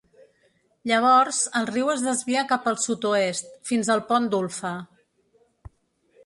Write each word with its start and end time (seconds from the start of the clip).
Llavors, 0.91 1.41
el 1.59 1.67
riu 1.71 1.91
es 1.93 2.01
desvia 2.05 2.43
cap 2.53 2.65
al 2.71 2.79
sud-oest 2.85 3.53
fins 3.73 3.93
al 3.97 4.03
pont 4.09 4.27
d'Ulpha. 4.33 4.73